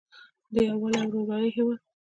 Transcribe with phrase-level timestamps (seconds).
[0.53, 1.79] د یووالي او ورورولۍ هیواد.